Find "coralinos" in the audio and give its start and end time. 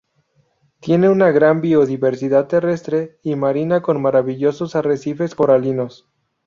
5.35-6.09